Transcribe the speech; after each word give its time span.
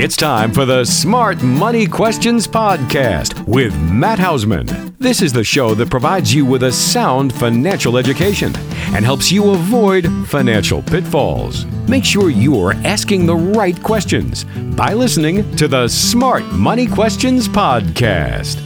It's 0.00 0.16
time 0.16 0.52
for 0.52 0.64
the 0.64 0.84
Smart 0.84 1.42
Money 1.42 1.84
Questions 1.84 2.46
Podcast 2.46 3.44
with 3.48 3.76
Matt 3.90 4.20
Hausman. 4.20 4.96
This 4.98 5.20
is 5.20 5.32
the 5.32 5.42
show 5.42 5.74
that 5.74 5.90
provides 5.90 6.32
you 6.32 6.46
with 6.46 6.62
a 6.62 6.70
sound 6.70 7.32
financial 7.32 7.98
education 7.98 8.52
and 8.94 9.04
helps 9.04 9.32
you 9.32 9.50
avoid 9.50 10.06
financial 10.28 10.82
pitfalls. 10.82 11.64
Make 11.88 12.04
sure 12.04 12.30
you 12.30 12.60
are 12.60 12.74
asking 12.84 13.26
the 13.26 13.34
right 13.34 13.82
questions 13.82 14.44
by 14.76 14.92
listening 14.92 15.56
to 15.56 15.66
the 15.66 15.88
Smart 15.88 16.44
Money 16.52 16.86
Questions 16.86 17.48
Podcast. 17.48 18.62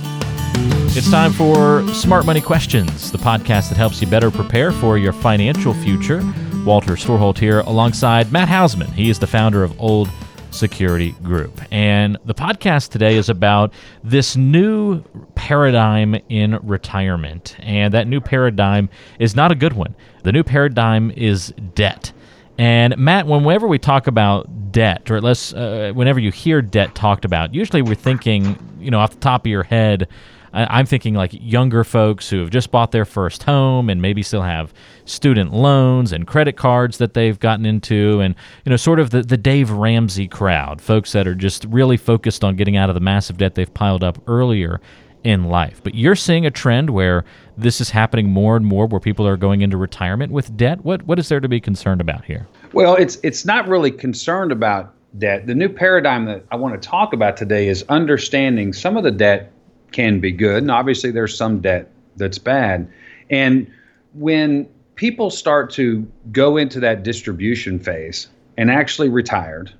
It's 0.94 1.10
time 1.10 1.32
for 1.32 1.82
Smart 1.94 2.26
Money 2.26 2.42
Questions, 2.42 3.10
the 3.10 3.16
podcast 3.16 3.70
that 3.70 3.78
helps 3.78 4.02
you 4.02 4.06
better 4.06 4.30
prepare 4.30 4.70
for 4.70 4.98
your 4.98 5.14
financial 5.14 5.72
future. 5.72 6.20
Walter 6.66 6.92
Storholt 6.92 7.38
here 7.38 7.60
alongside 7.60 8.30
Matt 8.30 8.50
Hausman. 8.50 8.92
He 8.92 9.08
is 9.08 9.18
the 9.18 9.26
founder 9.26 9.62
of 9.64 9.80
Old 9.80 10.10
Security 10.52 11.12
Group. 11.22 11.60
And 11.70 12.18
the 12.24 12.34
podcast 12.34 12.90
today 12.90 13.16
is 13.16 13.28
about 13.28 13.72
this 14.04 14.36
new 14.36 15.02
paradigm 15.34 16.14
in 16.28 16.58
retirement. 16.62 17.56
And 17.60 17.92
that 17.94 18.06
new 18.06 18.20
paradigm 18.20 18.88
is 19.18 19.34
not 19.34 19.50
a 19.50 19.54
good 19.54 19.72
one. 19.72 19.94
The 20.22 20.32
new 20.32 20.42
paradigm 20.42 21.10
is 21.12 21.52
debt. 21.74 22.12
And 22.58 22.96
Matt, 22.96 23.26
whenever 23.26 23.66
we 23.66 23.78
talk 23.78 24.06
about 24.06 24.72
debt, 24.72 25.10
or 25.10 25.20
less, 25.20 25.52
uh, 25.52 25.92
whenever 25.94 26.20
you 26.20 26.30
hear 26.30 26.62
debt 26.62 26.94
talked 26.94 27.24
about, 27.24 27.54
usually 27.54 27.82
we're 27.82 27.94
thinking, 27.94 28.58
you 28.78 28.90
know, 28.90 29.00
off 29.00 29.10
the 29.10 29.20
top 29.20 29.46
of 29.46 29.50
your 29.50 29.62
head, 29.62 30.06
I'm 30.52 30.86
thinking 30.86 31.14
like 31.14 31.30
younger 31.32 31.82
folks 31.82 32.28
who 32.28 32.40
have 32.40 32.50
just 32.50 32.70
bought 32.70 32.92
their 32.92 33.04
first 33.04 33.42
home 33.44 33.88
and 33.88 34.02
maybe 34.02 34.22
still 34.22 34.42
have 34.42 34.74
student 35.04 35.52
loans 35.52 36.12
and 36.12 36.26
credit 36.26 36.56
cards 36.56 36.98
that 36.98 37.14
they've 37.14 37.38
gotten 37.38 37.64
into, 37.64 38.20
and 38.20 38.34
you 38.64 38.70
know, 38.70 38.76
sort 38.76 39.00
of 39.00 39.10
the, 39.10 39.22
the 39.22 39.36
Dave 39.36 39.70
Ramsey 39.70 40.28
crowd, 40.28 40.80
folks 40.80 41.12
that 41.12 41.26
are 41.26 41.34
just 41.34 41.64
really 41.66 41.96
focused 41.96 42.44
on 42.44 42.56
getting 42.56 42.76
out 42.76 42.90
of 42.90 42.94
the 42.94 43.00
massive 43.00 43.38
debt 43.38 43.54
they've 43.54 43.72
piled 43.72 44.04
up 44.04 44.22
earlier 44.26 44.80
in 45.24 45.44
life. 45.44 45.80
But 45.82 45.94
you're 45.94 46.16
seeing 46.16 46.46
a 46.46 46.50
trend 46.50 46.90
where 46.90 47.24
this 47.56 47.80
is 47.80 47.90
happening 47.90 48.28
more 48.28 48.56
and 48.56 48.66
more, 48.66 48.86
where 48.86 49.00
people 49.00 49.26
are 49.26 49.36
going 49.36 49.62
into 49.62 49.76
retirement 49.76 50.32
with 50.32 50.56
debt. 50.56 50.84
What 50.84 51.02
what 51.06 51.18
is 51.18 51.28
there 51.28 51.40
to 51.40 51.48
be 51.48 51.60
concerned 51.60 52.00
about 52.00 52.24
here? 52.24 52.46
Well, 52.72 52.96
it's 52.96 53.18
it's 53.22 53.44
not 53.44 53.68
really 53.68 53.90
concerned 53.90 54.52
about 54.52 54.94
debt. 55.18 55.46
The 55.46 55.54
new 55.54 55.68
paradigm 55.68 56.24
that 56.26 56.44
I 56.50 56.56
want 56.56 56.80
to 56.80 56.88
talk 56.88 57.12
about 57.12 57.36
today 57.36 57.68
is 57.68 57.84
understanding 57.88 58.72
some 58.72 58.96
of 58.96 59.04
the 59.04 59.10
debt 59.10 59.52
can 59.92 60.20
be 60.20 60.32
good, 60.32 60.62
and 60.62 60.70
obviously 60.70 61.10
there's 61.10 61.36
some 61.36 61.60
debt 61.60 61.90
that's 62.16 62.38
bad. 62.38 62.90
And 63.30 63.70
when 64.14 64.68
people 64.96 65.30
start 65.30 65.70
to 65.72 66.06
go 66.30 66.56
into 66.56 66.80
that 66.80 67.02
distribution 67.02 67.78
phase 67.78 68.28
and 68.56 68.70
actually 68.70 69.08
retired, 69.08 69.72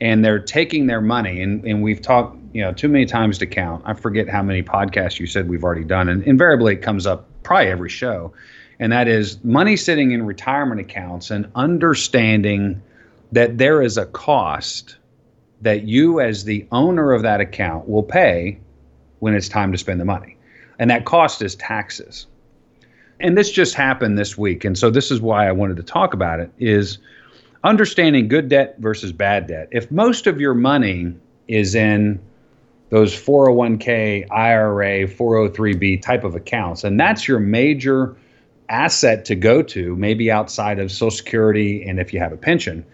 and 0.00 0.24
they're 0.24 0.38
taking 0.38 0.86
their 0.86 1.00
money, 1.00 1.40
and, 1.40 1.64
and 1.64 1.82
we've 1.82 2.02
talked, 2.02 2.36
you 2.52 2.60
know, 2.60 2.72
too 2.72 2.88
many 2.88 3.06
times 3.06 3.38
to 3.38 3.46
count. 3.46 3.82
I 3.86 3.94
forget 3.94 4.28
how 4.28 4.42
many 4.42 4.62
podcasts 4.62 5.18
you 5.18 5.26
said 5.26 5.48
we've 5.48 5.64
already 5.64 5.84
done, 5.84 6.08
and 6.08 6.22
invariably 6.24 6.74
it 6.74 6.82
comes 6.82 7.06
up 7.06 7.26
probably 7.42 7.68
every 7.68 7.88
show, 7.88 8.32
and 8.78 8.92
that 8.92 9.08
is 9.08 9.42
money 9.44 9.76
sitting 9.76 10.10
in 10.10 10.26
retirement 10.26 10.80
accounts 10.80 11.30
and 11.30 11.50
understanding 11.54 12.82
that 13.32 13.58
there 13.58 13.82
is 13.82 13.96
a 13.96 14.06
cost 14.06 14.96
that 15.62 15.84
you 15.84 16.20
as 16.20 16.44
the 16.44 16.66
owner 16.70 17.12
of 17.12 17.22
that 17.22 17.40
account 17.40 17.88
will 17.88 18.02
pay 18.02 18.58
when 19.20 19.34
it's 19.34 19.48
time 19.48 19.72
to 19.72 19.78
spend 19.78 20.00
the 20.00 20.04
money. 20.04 20.36
And 20.78 20.90
that 20.90 21.04
cost 21.04 21.42
is 21.42 21.54
taxes. 21.56 22.26
And 23.20 23.38
this 23.38 23.50
just 23.50 23.74
happened 23.74 24.18
this 24.18 24.36
week. 24.36 24.64
And 24.64 24.76
so 24.76 24.90
this 24.90 25.10
is 25.10 25.20
why 25.20 25.48
I 25.48 25.52
wanted 25.52 25.76
to 25.76 25.82
talk 25.82 26.14
about 26.14 26.40
it 26.40 26.50
is 26.58 26.98
understanding 27.62 28.28
good 28.28 28.48
debt 28.48 28.76
versus 28.78 29.12
bad 29.12 29.46
debt. 29.46 29.68
If 29.70 29.90
most 29.90 30.26
of 30.26 30.40
your 30.40 30.54
money 30.54 31.14
is 31.48 31.74
in 31.74 32.20
those 32.90 33.14
401k, 33.14 34.30
IRA, 34.30 35.06
403b 35.06 36.02
type 36.02 36.24
of 36.24 36.34
accounts, 36.34 36.84
and 36.84 37.00
that's 37.00 37.26
your 37.26 37.38
major 37.38 38.16
asset 38.68 39.24
to 39.26 39.34
go 39.34 39.62
to, 39.62 39.96
maybe 39.96 40.30
outside 40.30 40.78
of 40.78 40.90
Social 40.90 41.10
Security 41.10 41.84
and 41.84 41.98
if 41.98 42.12
you 42.12 42.20
have 42.20 42.32
a 42.32 42.36
pension, 42.36 42.84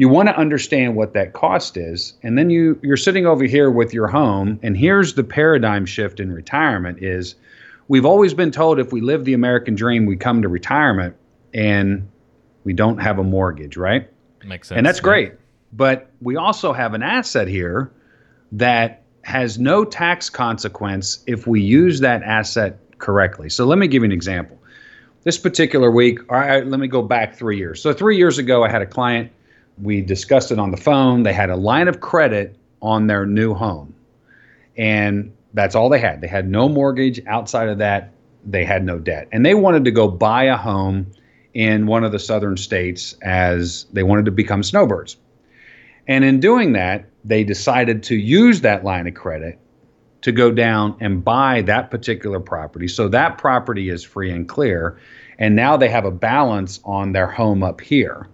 you 0.00 0.08
want 0.08 0.30
to 0.30 0.36
understand 0.38 0.96
what 0.96 1.12
that 1.12 1.34
cost 1.34 1.76
is 1.76 2.14
and 2.22 2.38
then 2.38 2.48
you 2.48 2.80
you're 2.82 2.96
sitting 2.96 3.26
over 3.26 3.44
here 3.44 3.70
with 3.70 3.92
your 3.92 4.06
home 4.06 4.58
and 4.62 4.74
here's 4.74 5.12
the 5.12 5.22
paradigm 5.22 5.84
shift 5.84 6.20
in 6.20 6.32
retirement 6.32 7.02
is 7.02 7.34
we've 7.88 8.06
always 8.06 8.32
been 8.32 8.50
told 8.50 8.78
if 8.78 8.94
we 8.94 9.02
live 9.02 9.26
the 9.26 9.34
american 9.34 9.74
dream 9.74 10.06
we 10.06 10.16
come 10.16 10.40
to 10.40 10.48
retirement 10.48 11.14
and 11.52 12.08
we 12.64 12.72
don't 12.72 12.96
have 12.96 13.18
a 13.18 13.22
mortgage 13.22 13.76
right? 13.76 14.08
Makes 14.42 14.68
sense 14.68 14.78
and 14.78 14.86
that's 14.86 15.00
great 15.00 15.34
but 15.74 16.10
we 16.22 16.34
also 16.34 16.72
have 16.72 16.94
an 16.94 17.02
asset 17.02 17.46
here 17.46 17.92
that 18.52 19.02
has 19.20 19.58
no 19.58 19.84
tax 19.84 20.30
consequence 20.30 21.22
if 21.26 21.46
we 21.46 21.60
use 21.60 22.00
that 22.00 22.22
asset 22.22 22.78
correctly. 22.96 23.50
So 23.50 23.66
let 23.66 23.76
me 23.76 23.86
give 23.86 24.00
you 24.00 24.06
an 24.06 24.12
example. 24.12 24.58
This 25.24 25.36
particular 25.36 25.90
week 25.90 26.20
all 26.32 26.38
right 26.38 26.66
let 26.66 26.80
me 26.80 26.88
go 26.88 27.02
back 27.02 27.36
three 27.36 27.58
years. 27.58 27.82
So 27.82 27.92
three 27.92 28.16
years 28.16 28.38
ago 28.38 28.64
i 28.64 28.70
had 28.70 28.80
a 28.80 28.86
client 28.86 29.30
we 29.82 30.00
discussed 30.02 30.50
it 30.50 30.58
on 30.58 30.70
the 30.70 30.76
phone. 30.76 31.22
They 31.22 31.32
had 31.32 31.50
a 31.50 31.56
line 31.56 31.88
of 31.88 32.00
credit 32.00 32.56
on 32.82 33.06
their 33.06 33.26
new 33.26 33.54
home. 33.54 33.94
And 34.76 35.32
that's 35.52 35.74
all 35.74 35.88
they 35.88 35.98
had. 35.98 36.20
They 36.20 36.28
had 36.28 36.48
no 36.48 36.68
mortgage. 36.68 37.20
Outside 37.26 37.68
of 37.68 37.78
that, 37.78 38.12
they 38.44 38.64
had 38.64 38.84
no 38.84 38.98
debt. 38.98 39.28
And 39.32 39.44
they 39.44 39.54
wanted 39.54 39.84
to 39.84 39.90
go 39.90 40.08
buy 40.08 40.44
a 40.44 40.56
home 40.56 41.12
in 41.52 41.86
one 41.86 42.04
of 42.04 42.12
the 42.12 42.18
southern 42.18 42.56
states 42.56 43.14
as 43.22 43.86
they 43.92 44.02
wanted 44.02 44.26
to 44.26 44.30
become 44.30 44.62
snowbirds. 44.62 45.16
And 46.06 46.24
in 46.24 46.40
doing 46.40 46.72
that, 46.72 47.06
they 47.24 47.44
decided 47.44 48.04
to 48.04 48.16
use 48.16 48.62
that 48.62 48.84
line 48.84 49.06
of 49.06 49.14
credit 49.14 49.58
to 50.22 50.32
go 50.32 50.50
down 50.50 50.96
and 51.00 51.24
buy 51.24 51.62
that 51.62 51.90
particular 51.90 52.40
property. 52.40 52.88
So 52.88 53.08
that 53.08 53.38
property 53.38 53.88
is 53.88 54.04
free 54.04 54.30
and 54.30 54.48
clear. 54.48 54.98
And 55.38 55.56
now 55.56 55.76
they 55.76 55.88
have 55.88 56.04
a 56.04 56.10
balance 56.10 56.80
on 56.84 57.12
their 57.12 57.26
home 57.26 57.62
up 57.62 57.80
here. 57.80 58.28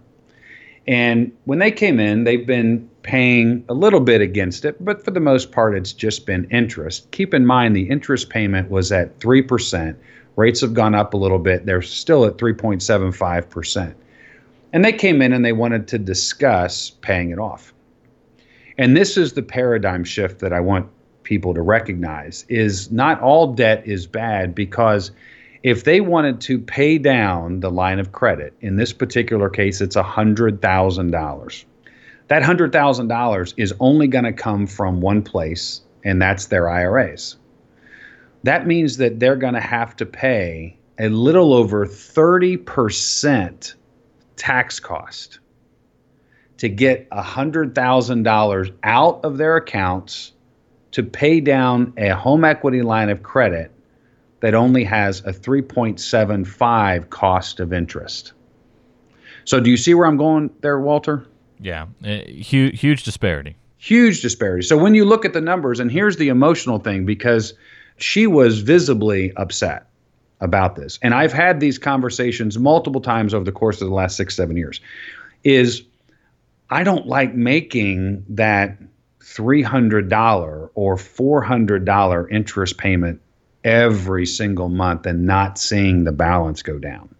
And 0.87 1.31
when 1.45 1.59
they 1.59 1.71
came 1.71 1.99
in, 1.99 2.23
they've 2.23 2.47
been 2.47 2.89
paying 3.03 3.63
a 3.67 3.73
little 3.73 3.99
bit 3.99 4.21
against 4.21 4.63
it, 4.63 4.83
but 4.83 5.03
for 5.03 5.11
the 5.11 5.19
most 5.19 5.51
part, 5.51 5.75
it's 5.75 5.93
just 5.93 6.25
been 6.25 6.45
interest. 6.49 7.11
Keep 7.11 7.33
in 7.33 7.45
mind 7.45 7.75
the 7.75 7.89
interest 7.89 8.29
payment 8.29 8.69
was 8.69 8.91
at 8.91 9.19
3%. 9.19 9.95
Rates 10.37 10.61
have 10.61 10.73
gone 10.73 10.95
up 10.95 11.13
a 11.13 11.17
little 11.17 11.39
bit. 11.39 11.65
They're 11.65 11.81
still 11.81 12.25
at 12.25 12.37
3.75%. 12.37 13.93
And 14.73 14.85
they 14.85 14.93
came 14.93 15.21
in 15.21 15.33
and 15.33 15.43
they 15.43 15.53
wanted 15.53 15.87
to 15.89 15.97
discuss 15.97 16.91
paying 17.01 17.31
it 17.31 17.39
off. 17.39 17.73
And 18.77 18.95
this 18.95 19.17
is 19.17 19.33
the 19.33 19.41
paradigm 19.41 20.03
shift 20.03 20.39
that 20.39 20.53
I 20.53 20.59
want 20.59 20.89
people 21.23 21.53
to 21.53 21.61
recognize 21.61 22.45
is 22.47 22.91
not 22.91 23.19
all 23.21 23.53
debt 23.53 23.83
is 23.85 24.07
bad 24.07 24.53
because 24.55 25.11
if 25.63 25.83
they 25.83 26.01
wanted 26.01 26.41
to 26.41 26.59
pay 26.59 26.97
down 26.97 27.59
the 27.59 27.71
line 27.71 27.99
of 27.99 28.11
credit, 28.11 28.53
in 28.61 28.75
this 28.75 28.93
particular 28.93 29.49
case, 29.49 29.81
it's 29.81 29.95
$100,000. 29.95 31.65
That 32.27 32.43
$100,000 32.43 33.53
is 33.57 33.73
only 33.79 34.07
going 34.07 34.25
to 34.25 34.33
come 34.33 34.67
from 34.67 35.01
one 35.01 35.21
place, 35.21 35.81
and 36.03 36.21
that's 36.21 36.47
their 36.47 36.69
IRAs. 36.69 37.37
That 38.43 38.67
means 38.67 38.97
that 38.97 39.19
they're 39.19 39.35
going 39.35 39.55
to 39.55 39.59
have 39.59 39.95
to 39.97 40.05
pay 40.05 40.77
a 40.99 41.09
little 41.09 41.53
over 41.53 41.85
30% 41.85 43.73
tax 44.35 44.79
cost 44.79 45.39
to 46.57 46.69
get 46.69 47.09
$100,000 47.09 48.73
out 48.83 49.19
of 49.23 49.37
their 49.37 49.57
accounts 49.57 50.33
to 50.91 51.03
pay 51.03 51.39
down 51.39 51.93
a 51.97 52.09
home 52.09 52.43
equity 52.43 52.81
line 52.81 53.09
of 53.09 53.21
credit 53.21 53.71
that 54.39 54.53
only 54.53 54.83
has 54.83 55.21
a 55.21 55.33
3.75 55.33 57.09
cost 57.09 57.59
of 57.59 57.73
interest. 57.73 58.33
So, 59.45 59.59
do 59.59 59.69
you 59.69 59.77
see 59.77 59.93
where 59.93 60.05
I'm 60.05 60.17
going 60.17 60.51
there, 60.61 60.79
Walter? 60.79 61.25
Yeah, 61.59 61.87
uh, 62.03 62.19
huge, 62.27 62.79
huge 62.79 63.03
disparity. 63.03 63.55
Huge 63.77 64.21
disparity. 64.21 64.63
So, 64.63 64.77
when 64.77 64.93
you 64.93 65.05
look 65.05 65.25
at 65.25 65.33
the 65.33 65.41
numbers, 65.41 65.79
and 65.79 65.91
here's 65.91 66.17
the 66.17 66.27
emotional 66.27 66.79
thing 66.79 67.05
because 67.05 67.53
she 67.97 68.27
was 68.27 68.59
visibly 68.59 69.33
upset 69.35 69.87
about 70.39 70.75
this. 70.75 70.99
And 71.01 71.13
I've 71.13 71.33
had 71.33 71.59
these 71.59 71.79
conversations 71.79 72.59
multiple 72.59 73.01
times 73.01 73.33
over 73.33 73.43
the 73.43 73.51
course 73.51 73.81
of 73.81 73.87
the 73.87 73.93
last 73.93 74.17
six, 74.17 74.35
seven 74.35 74.55
years. 74.55 74.81
Is 75.43 75.83
I 76.69 76.83
don't 76.83 77.07
like 77.07 77.33
making 77.33 78.25
that 78.29 78.77
$300 79.21 80.69
or 80.73 80.95
$400 80.95 82.31
interest 82.31 82.77
payment 82.77 83.21
every 83.63 84.25
single 84.25 84.69
month 84.69 85.05
and 85.05 85.25
not 85.25 85.57
seeing 85.57 86.03
the 86.03 86.11
balance 86.11 86.61
go 86.61 86.77
down. 86.79 87.13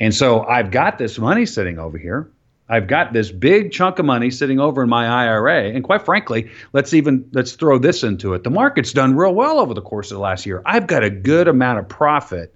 And 0.00 0.14
so 0.14 0.44
I've 0.44 0.70
got 0.70 0.98
this 0.98 1.18
money 1.18 1.46
sitting 1.46 1.78
over 1.78 1.98
here. 1.98 2.30
I've 2.68 2.88
got 2.88 3.12
this 3.12 3.30
big 3.30 3.70
chunk 3.70 3.98
of 3.98 4.06
money 4.06 4.30
sitting 4.30 4.58
over 4.58 4.82
in 4.82 4.88
my 4.88 5.06
IRA. 5.06 5.68
And 5.68 5.84
quite 5.84 6.04
frankly, 6.04 6.50
let's 6.72 6.92
even 6.92 7.28
let's 7.32 7.52
throw 7.52 7.78
this 7.78 8.02
into 8.02 8.34
it. 8.34 8.42
The 8.42 8.50
market's 8.50 8.92
done 8.92 9.16
real 9.16 9.34
well 9.34 9.60
over 9.60 9.72
the 9.72 9.82
course 9.82 10.10
of 10.10 10.16
the 10.16 10.22
last 10.22 10.46
year. 10.46 10.62
I've 10.66 10.86
got 10.86 11.04
a 11.04 11.10
good 11.10 11.48
amount 11.48 11.78
of 11.78 11.88
profit 11.88 12.54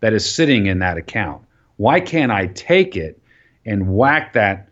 that 0.00 0.12
is 0.12 0.30
sitting 0.30 0.66
in 0.66 0.78
that 0.78 0.96
account. 0.96 1.42
Why 1.76 2.00
can't 2.00 2.30
I 2.30 2.46
take 2.48 2.96
it 2.96 3.20
and 3.66 3.94
whack 3.94 4.34
that 4.34 4.68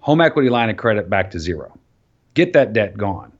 home 0.00 0.20
equity 0.20 0.50
line 0.50 0.70
of 0.70 0.76
credit 0.76 1.08
back 1.08 1.30
to 1.30 1.40
zero? 1.40 1.78
get 2.36 2.52
that 2.52 2.72
debt 2.72 2.96
gone. 2.96 3.32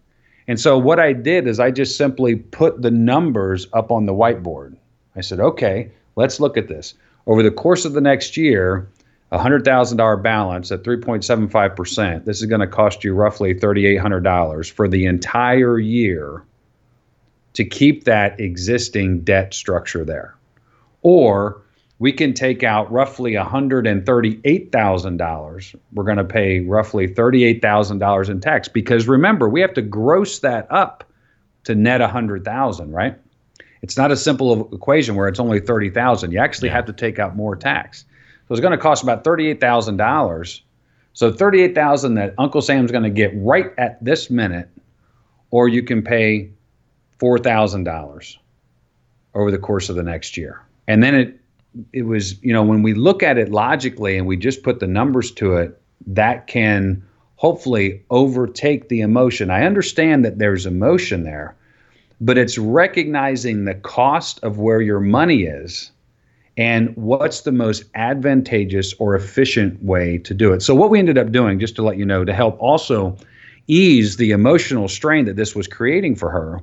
And 0.48 0.60
so 0.60 0.78
what 0.78 1.00
I 1.00 1.12
did 1.12 1.46
is 1.46 1.58
I 1.58 1.70
just 1.70 1.96
simply 1.96 2.36
put 2.36 2.82
the 2.82 2.90
numbers 2.90 3.66
up 3.72 3.90
on 3.90 4.06
the 4.06 4.12
whiteboard. 4.12 4.76
I 5.16 5.20
said, 5.20 5.40
okay, 5.40 5.90
let's 6.14 6.40
look 6.40 6.56
at 6.56 6.68
this. 6.68 6.94
Over 7.26 7.42
the 7.42 7.50
course 7.50 7.84
of 7.84 7.94
the 7.94 8.00
next 8.00 8.36
year, 8.36 8.88
a 9.32 9.38
$100,000 9.38 10.22
balance 10.22 10.70
at 10.70 10.84
3.75%, 10.84 12.24
this 12.24 12.40
is 12.40 12.46
going 12.46 12.60
to 12.60 12.66
cost 12.66 13.02
you 13.02 13.14
roughly 13.14 13.54
$3,800 13.54 14.70
for 14.70 14.86
the 14.86 15.06
entire 15.06 15.78
year 15.80 16.44
to 17.54 17.64
keep 17.64 18.04
that 18.04 18.38
existing 18.38 19.22
debt 19.22 19.52
structure 19.52 20.04
there. 20.04 20.36
Or 21.02 21.62
we 21.98 22.12
can 22.12 22.34
take 22.34 22.62
out 22.62 22.92
roughly 22.92 23.32
$138,000. 23.32 25.74
We're 25.92 26.04
going 26.04 26.18
to 26.18 26.24
pay 26.24 26.60
roughly 26.60 27.08
$38,000 27.08 28.28
in 28.28 28.40
tax 28.40 28.68
because 28.68 29.08
remember, 29.08 29.48
we 29.48 29.62
have 29.62 29.72
to 29.74 29.82
gross 29.82 30.38
that 30.40 30.66
up 30.70 31.04
to 31.64 31.74
net 31.74 32.00
100,000, 32.00 32.92
right? 32.92 33.18
It's 33.82 33.96
not 33.96 34.12
a 34.12 34.16
simple 34.16 34.74
equation 34.74 35.14
where 35.14 35.28
it's 35.28 35.40
only 35.40 35.60
30,000. 35.60 36.32
You 36.32 36.38
actually 36.38 36.68
yeah. 36.68 36.74
have 36.74 36.84
to 36.86 36.92
take 36.92 37.18
out 37.18 37.34
more 37.34 37.56
tax. 37.56 38.04
So 38.48 38.54
it's 38.54 38.60
going 38.60 38.72
to 38.72 38.78
cost 38.78 39.02
about 39.02 39.24
$38,000. 39.24 40.60
So 41.14 41.32
38,000 41.32 42.14
that 42.14 42.34
Uncle 42.36 42.60
Sam's 42.60 42.92
going 42.92 43.04
to 43.04 43.10
get 43.10 43.32
right 43.34 43.72
at 43.78 44.04
this 44.04 44.28
minute 44.28 44.68
or 45.50 45.66
you 45.68 45.82
can 45.82 46.02
pay 46.02 46.50
$4,000 47.20 48.36
over 49.34 49.50
the 49.50 49.58
course 49.58 49.88
of 49.88 49.96
the 49.96 50.02
next 50.02 50.36
year. 50.36 50.60
And 50.86 51.02
then 51.02 51.14
it 51.14 51.40
it 51.92 52.02
was, 52.02 52.42
you 52.42 52.52
know, 52.52 52.62
when 52.62 52.82
we 52.82 52.94
look 52.94 53.22
at 53.22 53.38
it 53.38 53.50
logically 53.50 54.16
and 54.16 54.26
we 54.26 54.36
just 54.36 54.62
put 54.62 54.80
the 54.80 54.86
numbers 54.86 55.30
to 55.32 55.56
it, 55.56 55.80
that 56.06 56.46
can 56.46 57.02
hopefully 57.36 58.02
overtake 58.10 58.88
the 58.88 59.00
emotion. 59.00 59.50
I 59.50 59.64
understand 59.64 60.24
that 60.24 60.38
there's 60.38 60.66
emotion 60.66 61.24
there, 61.24 61.54
but 62.20 62.38
it's 62.38 62.58
recognizing 62.58 63.64
the 63.64 63.74
cost 63.74 64.42
of 64.42 64.58
where 64.58 64.80
your 64.80 65.00
money 65.00 65.42
is 65.42 65.90
and 66.56 66.96
what's 66.96 67.42
the 67.42 67.52
most 67.52 67.84
advantageous 67.94 68.94
or 68.98 69.14
efficient 69.14 69.82
way 69.82 70.18
to 70.18 70.32
do 70.32 70.52
it. 70.52 70.62
So, 70.62 70.74
what 70.74 70.90
we 70.90 70.98
ended 70.98 71.18
up 71.18 71.30
doing, 71.30 71.58
just 71.58 71.76
to 71.76 71.82
let 71.82 71.98
you 71.98 72.06
know, 72.06 72.24
to 72.24 72.32
help 72.32 72.56
also 72.60 73.16
ease 73.66 74.16
the 74.16 74.30
emotional 74.30 74.88
strain 74.88 75.26
that 75.26 75.36
this 75.36 75.54
was 75.54 75.66
creating 75.66 76.16
for 76.16 76.30
her, 76.30 76.62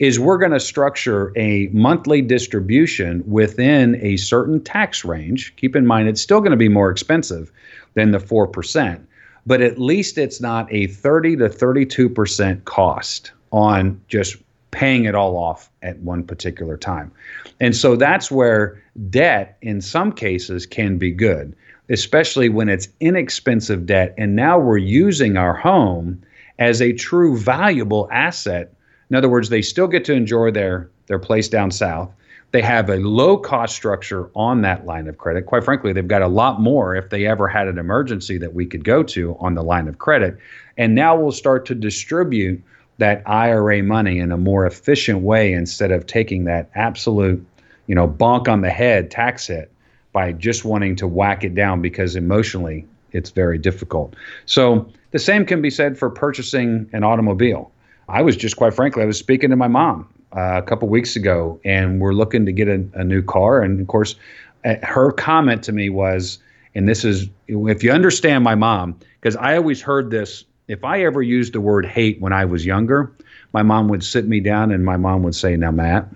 is 0.00 0.18
we're 0.18 0.38
going 0.38 0.50
to 0.50 0.58
structure 0.58 1.30
a 1.36 1.68
monthly 1.72 2.22
distribution 2.22 3.22
within 3.26 3.94
a 4.02 4.16
certain 4.16 4.60
tax 4.64 5.04
range. 5.04 5.54
Keep 5.56 5.76
in 5.76 5.86
mind, 5.86 6.08
it's 6.08 6.22
still 6.22 6.40
going 6.40 6.50
to 6.50 6.56
be 6.56 6.70
more 6.70 6.90
expensive 6.90 7.52
than 7.94 8.10
the 8.10 8.18
4%, 8.18 9.00
but 9.46 9.60
at 9.60 9.78
least 9.78 10.16
it's 10.16 10.40
not 10.40 10.66
a 10.72 10.86
30 10.86 11.36
to 11.36 11.48
32% 11.50 12.64
cost 12.64 13.32
on 13.52 14.00
just 14.08 14.36
paying 14.70 15.04
it 15.04 15.14
all 15.14 15.36
off 15.36 15.70
at 15.82 15.98
one 15.98 16.24
particular 16.24 16.78
time. 16.78 17.12
And 17.60 17.76
so 17.76 17.94
that's 17.94 18.30
where 18.30 18.82
debt, 19.10 19.58
in 19.60 19.82
some 19.82 20.12
cases, 20.12 20.64
can 20.64 20.96
be 20.96 21.10
good, 21.10 21.54
especially 21.90 22.48
when 22.48 22.70
it's 22.70 22.88
inexpensive 23.00 23.84
debt. 23.84 24.14
And 24.16 24.34
now 24.34 24.58
we're 24.58 24.78
using 24.78 25.36
our 25.36 25.52
home 25.52 26.22
as 26.58 26.80
a 26.80 26.94
true 26.94 27.36
valuable 27.36 28.08
asset 28.10 28.72
in 29.10 29.16
other 29.16 29.28
words, 29.28 29.48
they 29.48 29.62
still 29.62 29.88
get 29.88 30.04
to 30.06 30.14
enjoy 30.14 30.50
their 30.50 30.88
their 31.06 31.18
place 31.18 31.48
down 31.48 31.70
south. 31.70 32.10
They 32.52 32.62
have 32.62 32.88
a 32.88 32.96
low 32.96 33.36
cost 33.36 33.76
structure 33.76 34.30
on 34.34 34.62
that 34.62 34.86
line 34.86 35.08
of 35.08 35.18
credit. 35.18 35.46
Quite 35.46 35.64
frankly, 35.64 35.92
they've 35.92 36.06
got 36.06 36.22
a 36.22 36.28
lot 36.28 36.60
more 36.60 36.96
if 36.96 37.10
they 37.10 37.26
ever 37.26 37.46
had 37.46 37.68
an 37.68 37.78
emergency 37.78 38.38
that 38.38 38.54
we 38.54 38.66
could 38.66 38.84
go 38.84 39.02
to 39.04 39.36
on 39.38 39.54
the 39.54 39.62
line 39.62 39.86
of 39.86 39.98
credit. 39.98 40.36
And 40.76 40.94
now 40.94 41.16
we'll 41.16 41.32
start 41.32 41.66
to 41.66 41.74
distribute 41.74 42.62
that 42.98 43.22
IRA 43.26 43.82
money 43.82 44.18
in 44.18 44.30
a 44.32 44.36
more 44.36 44.66
efficient 44.66 45.20
way 45.20 45.52
instead 45.52 45.90
of 45.90 46.06
taking 46.06 46.44
that 46.44 46.70
absolute, 46.74 47.44
you 47.86 47.94
know, 47.94 48.08
bonk 48.08 48.48
on 48.48 48.60
the 48.60 48.70
head 48.70 49.10
tax 49.10 49.46
hit 49.46 49.70
by 50.12 50.32
just 50.32 50.64
wanting 50.64 50.96
to 50.96 51.06
whack 51.06 51.44
it 51.44 51.54
down 51.54 51.80
because 51.80 52.16
emotionally 52.16 52.84
it's 53.12 53.30
very 53.30 53.58
difficult. 53.58 54.14
So 54.46 54.88
the 55.12 55.18
same 55.18 55.46
can 55.46 55.62
be 55.62 55.70
said 55.70 55.98
for 55.98 56.10
purchasing 56.10 56.90
an 56.92 57.04
automobile. 57.04 57.70
I 58.10 58.22
was 58.22 58.36
just 58.36 58.56
quite 58.56 58.74
frankly, 58.74 59.02
I 59.02 59.06
was 59.06 59.18
speaking 59.18 59.50
to 59.50 59.56
my 59.56 59.68
mom 59.68 60.08
uh, 60.36 60.58
a 60.58 60.62
couple 60.62 60.88
weeks 60.88 61.14
ago, 61.16 61.60
and 61.64 62.00
we're 62.00 62.12
looking 62.12 62.44
to 62.44 62.52
get 62.52 62.68
a, 62.68 62.84
a 62.94 63.04
new 63.04 63.22
car. 63.22 63.62
And 63.62 63.80
of 63.80 63.86
course, 63.86 64.16
uh, 64.64 64.74
her 64.82 65.12
comment 65.12 65.62
to 65.64 65.72
me 65.72 65.90
was, 65.90 66.38
and 66.74 66.88
this 66.88 67.04
is 67.04 67.28
if 67.46 67.84
you 67.84 67.92
understand 67.92 68.42
my 68.42 68.56
mom, 68.56 68.98
because 69.20 69.36
I 69.36 69.56
always 69.56 69.80
heard 69.80 70.10
this. 70.10 70.44
If 70.68 70.84
I 70.84 71.02
ever 71.02 71.20
used 71.20 71.52
the 71.52 71.60
word 71.60 71.84
hate 71.84 72.20
when 72.20 72.32
I 72.32 72.44
was 72.44 72.64
younger, 72.64 73.10
my 73.52 73.62
mom 73.62 73.88
would 73.88 74.04
sit 74.04 74.28
me 74.28 74.38
down 74.38 74.70
and 74.70 74.84
my 74.84 74.96
mom 74.96 75.22
would 75.24 75.34
say, 75.34 75.56
"Now, 75.56 75.72
Matt, 75.72 76.08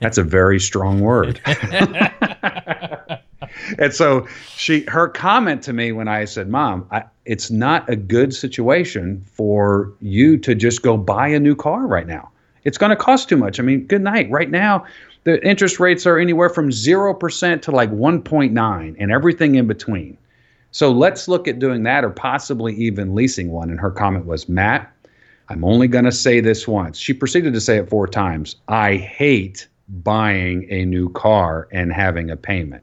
that's 0.00 0.16
a 0.16 0.22
very 0.22 0.58
strong 0.58 1.00
word." 1.00 1.40
and 3.78 3.92
so 3.92 4.26
she 4.56 4.82
her 4.82 5.08
comment 5.08 5.62
to 5.62 5.72
me 5.72 5.92
when 5.92 6.08
I 6.08 6.24
said, 6.24 6.48
"Mom, 6.48 6.86
I, 6.90 7.04
it's 7.24 7.50
not 7.50 7.88
a 7.88 7.96
good 7.96 8.34
situation 8.34 9.24
for 9.26 9.92
you 10.00 10.36
to 10.38 10.54
just 10.54 10.82
go 10.82 10.96
buy 10.96 11.28
a 11.28 11.40
new 11.40 11.54
car 11.54 11.86
right 11.86 12.06
now. 12.06 12.30
It's 12.64 12.78
going 12.78 12.90
to 12.90 12.96
cost 12.96 13.28
too 13.28 13.36
much. 13.36 13.60
I 13.60 13.62
mean, 13.62 13.86
good 13.86 14.02
night. 14.02 14.30
Right 14.30 14.50
now, 14.50 14.84
the 15.24 15.44
interest 15.46 15.80
rates 15.80 16.06
are 16.06 16.18
anywhere 16.18 16.48
from 16.48 16.70
0% 16.70 17.62
to 17.62 17.70
like 17.70 17.90
1.9 17.90 18.96
and 18.98 19.12
everything 19.12 19.54
in 19.54 19.66
between. 19.66 20.16
So 20.70 20.90
let's 20.90 21.28
look 21.28 21.46
at 21.46 21.58
doing 21.58 21.82
that 21.84 22.04
or 22.04 22.10
possibly 22.10 22.74
even 22.74 23.14
leasing 23.14 23.50
one." 23.50 23.70
And 23.70 23.80
her 23.80 23.90
comment 23.90 24.26
was, 24.26 24.48
"Matt, 24.48 24.90
I'm 25.48 25.64
only 25.64 25.88
going 25.88 26.06
to 26.06 26.12
say 26.12 26.40
this 26.40 26.66
once." 26.66 26.98
She 26.98 27.12
proceeded 27.12 27.54
to 27.54 27.60
say 27.60 27.78
it 27.78 27.88
four 27.88 28.06
times. 28.06 28.56
"I 28.68 28.96
hate 28.96 29.68
buying 29.88 30.66
a 30.70 30.84
new 30.84 31.10
car 31.10 31.68
and 31.70 31.92
having 31.92 32.30
a 32.30 32.36
payment." 32.36 32.82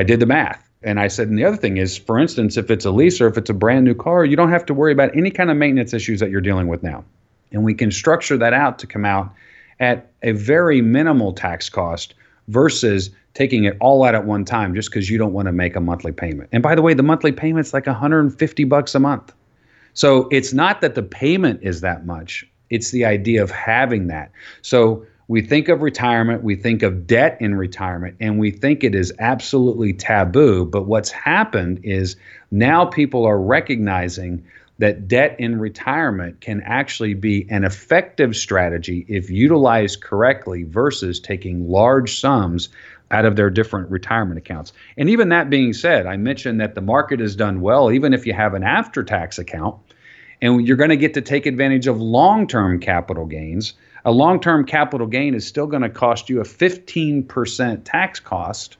I 0.00 0.02
did 0.02 0.18
the 0.18 0.26
math. 0.26 0.66
And 0.82 0.98
I 0.98 1.08
said, 1.08 1.28
and 1.28 1.38
the 1.38 1.44
other 1.44 1.58
thing 1.58 1.76
is, 1.76 1.98
for 1.98 2.18
instance, 2.18 2.56
if 2.56 2.70
it's 2.70 2.86
a 2.86 2.90
lease 2.90 3.20
or 3.20 3.28
if 3.28 3.36
it's 3.36 3.50
a 3.50 3.54
brand 3.54 3.84
new 3.84 3.94
car, 3.94 4.24
you 4.24 4.34
don't 4.34 4.48
have 4.48 4.64
to 4.66 4.74
worry 4.74 4.92
about 4.92 5.14
any 5.14 5.30
kind 5.30 5.50
of 5.50 5.58
maintenance 5.58 5.92
issues 5.92 6.20
that 6.20 6.30
you're 6.30 6.40
dealing 6.40 6.68
with 6.68 6.82
now. 6.82 7.04
And 7.52 7.64
we 7.64 7.74
can 7.74 7.90
structure 7.90 8.38
that 8.38 8.54
out 8.54 8.78
to 8.78 8.86
come 8.86 9.04
out 9.04 9.30
at 9.78 10.10
a 10.22 10.32
very 10.32 10.80
minimal 10.80 11.34
tax 11.34 11.68
cost 11.68 12.14
versus 12.48 13.10
taking 13.34 13.64
it 13.64 13.76
all 13.78 14.02
out 14.02 14.14
at 14.14 14.24
one 14.24 14.46
time 14.46 14.74
just 14.74 14.90
because 14.90 15.10
you 15.10 15.18
don't 15.18 15.34
want 15.34 15.46
to 15.46 15.52
make 15.52 15.76
a 15.76 15.80
monthly 15.80 16.12
payment. 16.12 16.48
And 16.50 16.62
by 16.62 16.74
the 16.74 16.82
way, 16.82 16.94
the 16.94 17.02
monthly 17.02 17.32
payment's 17.32 17.74
like 17.74 17.86
150 17.86 18.64
bucks 18.64 18.94
a 18.94 19.00
month. 19.00 19.34
So 19.92 20.28
it's 20.30 20.54
not 20.54 20.80
that 20.80 20.94
the 20.94 21.02
payment 21.02 21.60
is 21.62 21.82
that 21.82 22.06
much. 22.06 22.46
It's 22.70 22.90
the 22.90 23.04
idea 23.04 23.42
of 23.42 23.50
having 23.50 24.06
that. 24.06 24.30
So 24.62 25.04
we 25.30 25.42
think 25.42 25.68
of 25.68 25.80
retirement, 25.80 26.42
we 26.42 26.56
think 26.56 26.82
of 26.82 27.06
debt 27.06 27.36
in 27.38 27.54
retirement, 27.54 28.16
and 28.18 28.40
we 28.40 28.50
think 28.50 28.82
it 28.82 28.96
is 28.96 29.12
absolutely 29.20 29.92
taboo. 29.92 30.64
But 30.64 30.86
what's 30.86 31.12
happened 31.12 31.82
is 31.84 32.16
now 32.50 32.84
people 32.84 33.24
are 33.26 33.40
recognizing 33.40 34.44
that 34.78 35.06
debt 35.06 35.36
in 35.38 35.60
retirement 35.60 36.40
can 36.40 36.60
actually 36.62 37.14
be 37.14 37.46
an 37.48 37.62
effective 37.62 38.34
strategy 38.34 39.06
if 39.06 39.30
utilized 39.30 40.00
correctly 40.00 40.64
versus 40.64 41.20
taking 41.20 41.70
large 41.70 42.18
sums 42.18 42.68
out 43.12 43.24
of 43.24 43.36
their 43.36 43.50
different 43.50 43.88
retirement 43.88 44.36
accounts. 44.36 44.72
And 44.96 45.08
even 45.08 45.28
that 45.28 45.48
being 45.48 45.74
said, 45.74 46.06
I 46.06 46.16
mentioned 46.16 46.60
that 46.60 46.74
the 46.74 46.80
market 46.80 47.20
has 47.20 47.36
done 47.36 47.60
well, 47.60 47.92
even 47.92 48.14
if 48.14 48.26
you 48.26 48.32
have 48.32 48.54
an 48.54 48.64
after 48.64 49.04
tax 49.04 49.38
account, 49.38 49.76
and 50.42 50.66
you're 50.66 50.76
going 50.76 50.90
to 50.90 50.96
get 50.96 51.14
to 51.14 51.22
take 51.22 51.46
advantage 51.46 51.86
of 51.86 52.00
long 52.00 52.48
term 52.48 52.80
capital 52.80 53.26
gains 53.26 53.74
a 54.04 54.12
long 54.12 54.40
term 54.40 54.64
capital 54.64 55.06
gain 55.06 55.34
is 55.34 55.46
still 55.46 55.66
going 55.66 55.82
to 55.82 55.90
cost 55.90 56.28
you 56.28 56.40
a 56.40 56.44
15% 56.44 57.82
tax 57.84 58.20
cost 58.20 58.76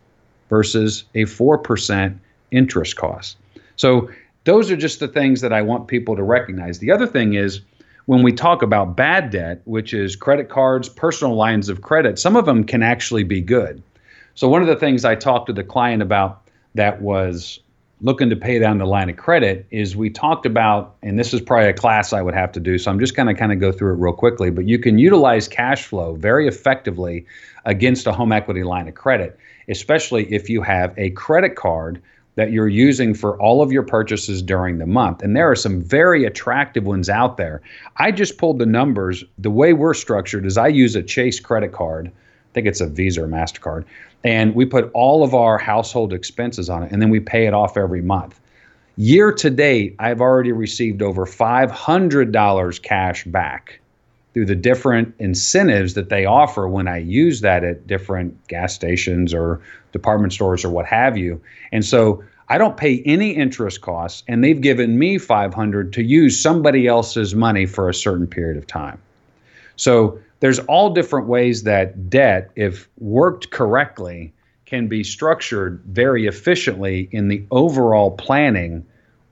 versus 0.48 1.04
a 1.14 1.22
4% 1.22 2.18
interest 2.50 2.96
cost. 2.96 3.36
So, 3.76 4.10
those 4.44 4.70
are 4.70 4.76
just 4.76 5.00
the 5.00 5.08
things 5.08 5.42
that 5.42 5.52
I 5.52 5.60
want 5.60 5.86
people 5.86 6.16
to 6.16 6.22
recognize. 6.22 6.78
The 6.78 6.90
other 6.90 7.06
thing 7.06 7.34
is 7.34 7.60
when 8.06 8.22
we 8.22 8.32
talk 8.32 8.62
about 8.62 8.96
bad 8.96 9.30
debt, 9.30 9.60
which 9.66 9.92
is 9.92 10.16
credit 10.16 10.48
cards, 10.48 10.88
personal 10.88 11.34
lines 11.36 11.68
of 11.68 11.82
credit, 11.82 12.18
some 12.18 12.36
of 12.36 12.46
them 12.46 12.64
can 12.64 12.82
actually 12.82 13.22
be 13.22 13.42
good. 13.42 13.82
So, 14.34 14.48
one 14.48 14.62
of 14.62 14.68
the 14.68 14.76
things 14.76 15.04
I 15.04 15.14
talked 15.14 15.46
to 15.48 15.52
the 15.52 15.62
client 15.62 16.02
about 16.02 16.42
that 16.74 17.02
was 17.02 17.60
looking 18.02 18.30
to 18.30 18.36
pay 18.36 18.58
down 18.58 18.78
the 18.78 18.86
line 18.86 19.10
of 19.10 19.16
credit 19.16 19.66
is 19.70 19.96
we 19.96 20.08
talked 20.08 20.46
about, 20.46 20.96
and 21.02 21.18
this 21.18 21.34
is 21.34 21.40
probably 21.40 21.68
a 21.68 21.74
class 21.74 22.12
I 22.12 22.22
would 22.22 22.34
have 22.34 22.50
to 22.52 22.60
do, 22.60 22.78
so 22.78 22.90
I'm 22.90 22.98
just 22.98 23.14
going 23.14 23.28
to 23.28 23.34
kind 23.34 23.52
of 23.52 23.60
go 23.60 23.72
through 23.72 23.92
it 23.92 23.98
real 23.98 24.14
quickly, 24.14 24.50
but 24.50 24.66
you 24.66 24.78
can 24.78 24.98
utilize 24.98 25.46
cash 25.46 25.84
flow 25.84 26.14
very 26.14 26.48
effectively 26.48 27.26
against 27.66 28.06
a 28.06 28.12
home 28.12 28.32
equity 28.32 28.62
line 28.62 28.88
of 28.88 28.94
credit, 28.94 29.38
especially 29.68 30.32
if 30.32 30.48
you 30.48 30.62
have 30.62 30.94
a 30.96 31.10
credit 31.10 31.56
card 31.56 32.02
that 32.36 32.52
you're 32.52 32.68
using 32.68 33.12
for 33.12 33.38
all 33.38 33.60
of 33.60 33.70
your 33.70 33.82
purchases 33.82 34.40
during 34.40 34.78
the 34.78 34.86
month. 34.86 35.22
And 35.22 35.36
there 35.36 35.50
are 35.50 35.56
some 35.56 35.82
very 35.82 36.24
attractive 36.24 36.86
ones 36.86 37.10
out 37.10 37.36
there. 37.36 37.60
I 37.96 38.12
just 38.12 38.38
pulled 38.38 38.58
the 38.58 38.66
numbers. 38.66 39.24
The 39.36 39.50
way 39.50 39.74
we're 39.74 39.94
structured 39.94 40.46
is 40.46 40.56
I 40.56 40.68
use 40.68 40.96
a 40.96 41.02
Chase 41.02 41.38
credit 41.38 41.72
card. 41.72 42.10
I 42.50 42.54
think 42.54 42.66
it's 42.66 42.80
a 42.80 42.86
Visa 42.86 43.22
or 43.22 43.28
MasterCard 43.28 43.84
and 44.24 44.54
we 44.54 44.66
put 44.66 44.90
all 44.92 45.22
of 45.22 45.34
our 45.34 45.56
household 45.58 46.12
expenses 46.12 46.68
on 46.68 46.82
it 46.82 46.92
and 46.92 47.00
then 47.00 47.10
we 47.10 47.20
pay 47.20 47.46
it 47.46 47.54
off 47.54 47.76
every 47.76 48.02
month 48.02 48.40
Year 49.00 49.32
to 49.32 49.48
date, 49.48 49.96
I've 49.98 50.20
already 50.20 50.52
received 50.52 51.00
over 51.00 51.24
$500 51.24 52.82
cash 52.82 53.24
back 53.24 53.80
through 54.34 54.44
the 54.44 54.54
different 54.54 55.14
incentives 55.18 55.94
that 55.94 56.10
they 56.10 56.26
offer 56.26 56.68
when 56.68 56.86
I 56.86 56.98
use 56.98 57.40
that 57.40 57.64
at 57.64 57.86
different 57.86 58.36
gas 58.48 58.74
stations 58.74 59.32
or 59.32 59.62
department 59.92 60.34
stores 60.34 60.66
or 60.66 60.68
what 60.68 60.84
have 60.84 61.16
you. 61.16 61.40
And 61.72 61.82
so 61.82 62.22
I 62.50 62.58
don't 62.58 62.76
pay 62.76 63.02
any 63.06 63.30
interest 63.30 63.80
costs, 63.80 64.22
and 64.28 64.44
they've 64.44 64.60
given 64.60 64.98
me 64.98 65.16
500 65.16 65.94
to 65.94 66.02
use 66.02 66.38
somebody 66.38 66.86
else's 66.86 67.34
money 67.34 67.64
for 67.64 67.88
a 67.88 67.94
certain 67.94 68.26
period 68.26 68.58
of 68.58 68.66
time. 68.66 69.00
So 69.76 70.20
there's 70.40 70.58
all 70.60 70.90
different 70.90 71.28
ways 71.28 71.62
that 71.64 72.10
debt, 72.10 72.50
if 72.56 72.88
worked 72.98 73.50
correctly, 73.50 74.32
can 74.66 74.88
be 74.88 75.04
structured 75.04 75.82
very 75.86 76.26
efficiently 76.26 77.08
in 77.12 77.28
the 77.28 77.44
overall 77.50 78.10
planning 78.10 78.84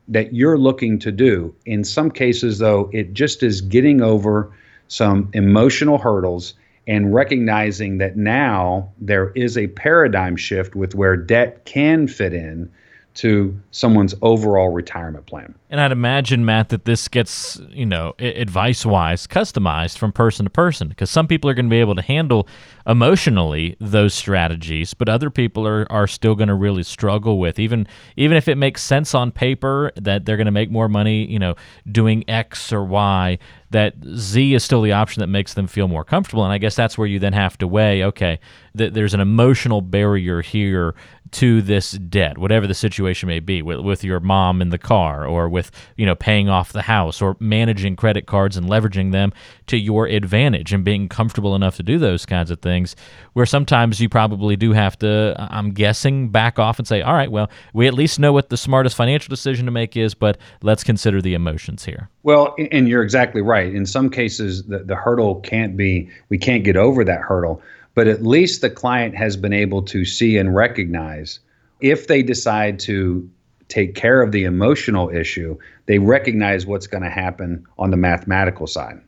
that 0.09 0.35
you're 0.35 0.59
looking 0.59 0.99
to 0.99 1.13
do. 1.13 1.55
In 1.67 1.85
some 1.85 2.11
cases, 2.11 2.59
though, 2.59 2.91
it 2.93 3.13
just 3.13 3.43
is 3.43 3.61
getting 3.61 4.03
over 4.03 4.51
some 4.89 5.31
emotional 5.35 5.99
hurdles 5.99 6.55
and 6.87 7.15
recognizing 7.15 7.99
that 7.99 8.17
now 8.17 8.91
there 8.99 9.31
is 9.35 9.59
a 9.59 9.67
paradigm 9.69 10.37
shift 10.37 10.75
with 10.75 10.95
where 10.95 11.17
debt 11.17 11.65
can 11.67 12.09
fit 12.09 12.33
in 12.33 12.71
to 13.19 13.61
someone's 13.73 14.15
overall 14.23 14.69
retirement 14.69 15.27
plan. 15.27 15.53
And 15.71 15.81
I'd 15.81 15.91
imagine, 15.91 16.45
Matt, 16.45 16.69
that 16.69 16.85
this 16.85 17.09
gets, 17.09 17.61
you 17.71 17.85
know, 17.85 18.15
advice 18.21 18.87
wise 18.87 19.27
customized 19.27 19.99
from 19.99 20.13
person 20.13 20.47
to 20.47 20.51
person 20.51 20.87
because 20.87 21.11
some 21.11 21.27
people 21.27 21.51
are 21.51 21.55
going 21.55 21.67
to 21.67 21.71
be 21.71 21.81
able 21.81 21.97
to 21.97 22.03
handle 22.03 22.47
emotionally 22.87 23.77
those 23.81 24.15
strategies, 24.15 24.95
but 24.95 25.09
other 25.09 25.31
people 25.31 25.67
are, 25.67 25.91
are 25.91 26.07
still 26.07 26.37
going 26.37 26.49
to 26.49 26.55
really 26.55 26.85
struggle 26.85 27.41
with 27.41 27.59
even 27.59 27.89
even 28.17 28.37
if 28.37 28.47
it 28.47 28.55
makes 28.55 28.83
sense 28.83 29.15
on 29.15 29.33
paper 29.33 29.91
that 29.97 30.25
they're 30.25 30.37
going 30.37 30.47
to 30.47 30.53
make 30.53 30.71
more 30.71 30.89
money, 30.89 31.27
you 31.27 31.41
know, 31.41 31.57
doing 31.91 32.25
X 32.31 32.73
or 32.73 32.85
Y, 32.85 33.39
that 33.71 33.95
Z 34.15 34.55
is 34.55 34.65
still 34.65 34.81
the 34.81 34.93
option 34.93 35.21
that 35.21 35.27
makes 35.27 35.55
them 35.55 35.67
feel 35.67 35.89
more 35.89 36.05
comfortable. 36.05 36.45
And 36.45 36.53
I 36.53 36.59
guess 36.59 36.77
that's 36.77 36.97
where 36.97 37.07
you 37.07 37.19
then 37.19 37.35
have 37.35 37.59
to 37.59 37.67
weigh, 37.67 38.05
okay, 38.05 38.39
th- 38.77 38.95
there's 38.95 39.13
an 39.13 39.21
emotional 39.21 39.83
barrier 39.83 40.41
here 40.41 40.95
to 41.33 41.63
this 41.63 41.93
debt, 41.93 42.39
whatever 42.39 42.67
the 42.67 42.75
situation 42.75 43.27
may 43.27 43.41
be, 43.41 43.63
with, 43.63 43.81
with 43.81 44.05
your 44.05 44.21
mom 44.21 44.61
in 44.61 44.71
the 44.71 44.79
car, 44.79 45.27
or 45.27 45.49
with 45.49 45.71
you 45.97 46.07
know 46.07 46.15
paying 46.15 46.49
off 46.49 46.73
the 46.73 46.83
house, 46.83 47.21
or 47.23 47.37
managing 47.41 47.97
credit 47.97 48.27
cards 48.27 48.57
and 48.57 48.69
leveraging 48.69 49.13
them 49.13 49.33
to 49.67 49.77
your 49.77 50.07
advantage, 50.07 50.73
and 50.73 50.85
being 50.85 51.09
comfortable 51.09 51.55
enough 51.55 51.77
to 51.77 51.83
do 51.83 51.99
those 51.99 52.27
kinds 52.27 52.51
of 52.51 52.61
things. 52.61 52.97
Where 53.33 53.47
sometimes 53.47 54.01
you 54.01 54.09
probably 54.09 54.57
do 54.57 54.73
have 54.73 54.99
to, 55.01 55.35
I'm 55.39 55.71
guessing, 55.73 56.31
back 56.31 56.59
off 56.59 56.79
and 56.79 56.89
say, 56.89 57.03
all 57.03 57.15
right, 57.15 57.31
well, 57.31 57.51
we 57.73 57.87
at 57.87 57.95
least 57.95 58.19
know 58.19 58.33
what 58.33 58.49
the 58.49 58.57
smartest 58.57 58.97
financial 58.97 59.31
decision 59.31 59.67
to 59.67 59.73
make 59.73 59.97
is, 59.97 60.15
but 60.15 60.39
let's 60.63 60.85
consider 60.85 61.21
the 61.23 61.35
emotions 61.35 61.85
here. 61.85 62.09
Well, 62.23 62.55
and 62.73 62.89
you're 62.89 63.03
exactly 63.03 63.43
right. 63.43 63.75
In 63.75 63.87
some 63.87 64.11
cases, 64.11 64.65
the, 64.65 64.81
the 64.81 64.97
hurdle 64.97 65.37
can't 65.41 65.77
be, 65.77 66.11
we 66.29 66.39
can't 66.39 66.65
get 66.65 66.77
over 66.77 67.05
that 67.05 67.21
hurdle 67.21 67.63
but 67.99 68.07
at 68.07 68.23
least 68.23 68.61
the 68.61 68.71
client 68.71 69.17
has 69.17 69.37
been 69.37 69.53
able 69.53 69.83
to 69.83 70.05
see 70.05 70.37
and 70.37 70.55
recognize 70.55 71.41
if 71.81 72.07
they 72.07 72.23
decide 72.23 72.79
to 72.79 73.29
take 73.67 73.97
care 73.97 74.23
of 74.23 74.31
the 74.31 74.45
emotional 74.45 75.11
issue, 75.11 75.59
they 75.87 75.99
recognize 75.99 76.65
what's 76.65 76.87
going 76.87 77.03
to 77.03 77.11
happen 77.11 77.67
on 77.77 77.91
the 77.91 77.97
mathematical 77.97 78.69
side. 78.69 79.01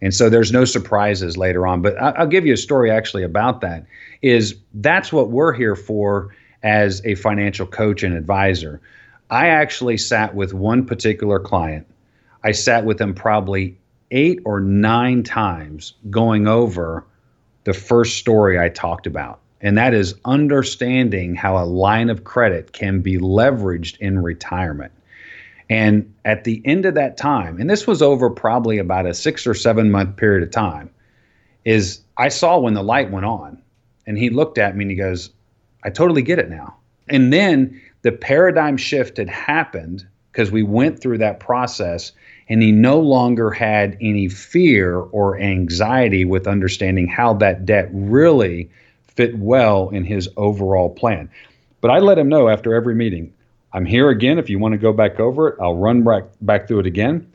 And 0.00 0.12
so 0.12 0.28
there's 0.28 0.50
no 0.50 0.64
surprises 0.64 1.36
later 1.36 1.68
on. 1.68 1.82
But 1.82 1.96
I'll 2.02 2.26
give 2.26 2.44
you 2.44 2.54
a 2.54 2.56
story 2.56 2.90
actually 2.90 3.22
about 3.22 3.60
that. 3.60 3.86
Is 4.22 4.56
that's 4.74 5.12
what 5.12 5.30
we're 5.30 5.52
here 5.52 5.76
for 5.76 6.34
as 6.64 7.00
a 7.04 7.14
financial 7.14 7.68
coach 7.68 8.02
and 8.02 8.12
advisor. 8.12 8.80
I 9.30 9.50
actually 9.50 9.98
sat 9.98 10.34
with 10.34 10.52
one 10.52 10.84
particular 10.84 11.38
client. 11.38 11.86
I 12.42 12.50
sat 12.50 12.84
with 12.84 12.98
them 12.98 13.14
probably 13.14 13.78
eight 14.10 14.40
or 14.44 14.58
nine 14.58 15.22
times 15.22 15.94
going 16.10 16.48
over 16.48 17.06
the 17.64 17.74
first 17.74 18.16
story 18.16 18.58
I 18.58 18.68
talked 18.68 19.06
about. 19.06 19.40
And 19.60 19.78
that 19.78 19.94
is 19.94 20.14
understanding 20.24 21.34
how 21.34 21.56
a 21.56 21.64
line 21.64 22.10
of 22.10 22.24
credit 22.24 22.72
can 22.72 23.00
be 23.00 23.18
leveraged 23.18 23.98
in 23.98 24.20
retirement. 24.20 24.92
And 25.70 26.12
at 26.24 26.44
the 26.44 26.60
end 26.64 26.84
of 26.84 26.94
that 26.94 27.16
time, 27.16 27.60
and 27.60 27.70
this 27.70 27.86
was 27.86 28.02
over 28.02 28.28
probably 28.28 28.78
about 28.78 29.06
a 29.06 29.14
six 29.14 29.46
or 29.46 29.54
seven 29.54 29.90
month 29.90 30.16
period 30.16 30.42
of 30.42 30.50
time, 30.50 30.90
is 31.64 32.00
I 32.16 32.28
saw 32.28 32.58
when 32.58 32.74
the 32.74 32.82
light 32.82 33.10
went 33.10 33.24
on 33.24 33.62
and 34.06 34.18
he 34.18 34.30
looked 34.30 34.58
at 34.58 34.76
me 34.76 34.82
and 34.84 34.90
he 34.90 34.96
goes, 34.96 35.30
I 35.84 35.90
totally 35.90 36.22
get 36.22 36.38
it 36.38 36.50
now. 36.50 36.76
And 37.08 37.32
then 37.32 37.80
the 38.02 38.12
paradigm 38.12 38.76
shift 38.76 39.16
had 39.16 39.28
happened 39.28 40.06
because 40.32 40.50
we 40.50 40.62
went 40.62 41.00
through 41.00 41.18
that 41.18 41.40
process 41.40 42.12
and 42.48 42.62
he 42.62 42.72
no 42.72 42.98
longer 43.00 43.50
had 43.50 43.96
any 44.00 44.28
fear 44.28 44.96
or 44.96 45.38
anxiety 45.38 46.24
with 46.24 46.46
understanding 46.46 47.06
how 47.06 47.34
that 47.34 47.64
debt 47.64 47.88
really 47.92 48.70
fit 49.06 49.36
well 49.38 49.88
in 49.90 50.04
his 50.04 50.28
overall 50.36 50.90
plan. 50.90 51.30
But 51.80 51.90
I 51.90 51.98
let 51.98 52.18
him 52.18 52.28
know 52.28 52.48
after 52.48 52.74
every 52.74 52.94
meeting, 52.94 53.32
I'm 53.72 53.84
here 53.86 54.10
again. 54.10 54.38
If 54.38 54.50
you 54.50 54.58
want 54.58 54.72
to 54.72 54.78
go 54.78 54.92
back 54.92 55.18
over 55.18 55.48
it, 55.48 55.56
I'll 55.60 55.76
run 55.76 56.02
back, 56.02 56.24
back 56.40 56.68
through 56.68 56.80
it 56.80 56.86
again. 56.86 57.30